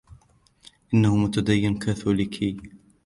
[0.93, 2.57] إنهُ متدين كاثوليكي.